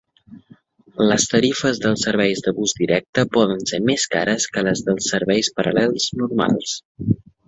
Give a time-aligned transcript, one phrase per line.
[1.09, 5.51] Les tarifes dels serveis de bus directe poden ser més cares que les dels serveis
[5.61, 6.73] paral·lels normals.